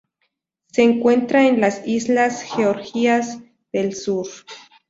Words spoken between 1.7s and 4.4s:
Islas Georgias del Sur.